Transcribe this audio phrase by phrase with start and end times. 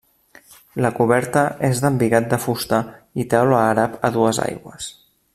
[0.85, 2.79] La coberta és d'embigat de fusta
[3.25, 4.89] i teula àrab a dues aigües.